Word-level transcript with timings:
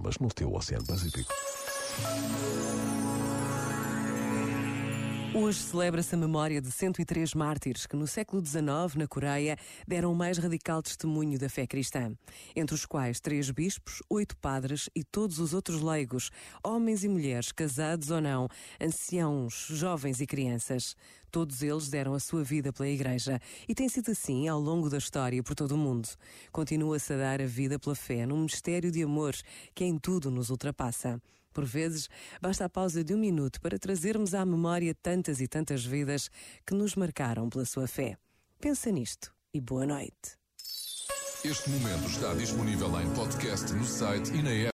almas 0.00 0.18
no 0.18 0.28
teu 0.28 0.54
Oceano 0.54 0.86
Pacífico. 0.86 1.32
Hoje 5.32 5.60
celebra-se 5.60 6.12
a 6.12 6.18
memória 6.18 6.60
de 6.60 6.72
103 6.72 7.34
mártires 7.34 7.86
que, 7.86 7.94
no 7.94 8.04
século 8.04 8.44
XIX, 8.44 8.96
na 8.96 9.06
Coreia, 9.06 9.56
deram 9.86 10.10
o 10.10 10.14
mais 10.14 10.38
radical 10.38 10.82
testemunho 10.82 11.38
da 11.38 11.48
fé 11.48 11.68
cristã. 11.68 12.12
Entre 12.56 12.74
os 12.74 12.84
quais 12.84 13.20
três 13.20 13.48
bispos, 13.48 14.02
oito 14.10 14.36
padres 14.36 14.90
e 14.92 15.04
todos 15.04 15.38
os 15.38 15.54
outros 15.54 15.80
leigos, 15.82 16.32
homens 16.64 17.04
e 17.04 17.08
mulheres, 17.08 17.52
casados 17.52 18.10
ou 18.10 18.20
não, 18.20 18.48
anciãos, 18.80 19.68
jovens 19.70 20.20
e 20.20 20.26
crianças. 20.26 20.96
Todos 21.30 21.62
eles 21.62 21.88
deram 21.88 22.12
a 22.12 22.18
sua 22.18 22.42
vida 22.42 22.72
pela 22.72 22.88
Igreja 22.88 23.40
e 23.68 23.74
tem 23.74 23.88
sido 23.88 24.10
assim 24.10 24.48
ao 24.48 24.58
longo 24.58 24.90
da 24.90 24.98
história 24.98 25.40
por 25.44 25.54
todo 25.54 25.72
o 25.72 25.78
mundo. 25.78 26.08
Continua-se 26.50 27.12
a 27.12 27.16
dar 27.16 27.40
a 27.40 27.46
vida 27.46 27.78
pela 27.78 27.94
fé 27.94 28.26
num 28.26 28.42
mistério 28.42 28.90
de 28.90 29.04
amor 29.04 29.36
que 29.76 29.84
em 29.84 29.96
tudo 29.96 30.28
nos 30.28 30.50
ultrapassa. 30.50 31.22
Por 31.52 31.64
vezes, 31.64 32.08
basta 32.40 32.64
a 32.64 32.68
pausa 32.68 33.02
de 33.02 33.14
um 33.14 33.18
minuto 33.18 33.60
para 33.60 33.78
trazermos 33.78 34.34
à 34.34 34.44
memória 34.44 34.94
tantas 34.94 35.40
e 35.40 35.48
tantas 35.48 35.84
vidas 35.84 36.30
que 36.66 36.74
nos 36.74 36.94
marcaram 36.94 37.48
pela 37.48 37.64
sua 37.64 37.86
fé. 37.86 38.16
Pensa 38.60 38.90
nisto 38.90 39.32
e 39.52 39.60
boa 39.60 39.86
noite. 39.86 40.38
Este 41.42 41.70
momento 41.70 42.06
está 42.06 42.34
disponível 42.34 43.00
em 43.00 43.08
podcast 43.14 43.72
no 43.72 43.84
site 43.84 44.30
e 44.32 44.42
na 44.42 44.50
app. 44.50 44.68